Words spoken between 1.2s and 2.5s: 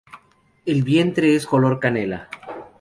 es color canela.